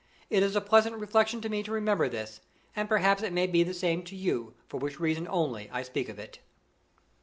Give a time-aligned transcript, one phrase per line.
[0.31, 2.41] It is a pleasant reflection to me to remember this,
[2.75, 6.09] and perhaps it may be the same to you, for which reason only I speak
[6.09, 6.39] of it.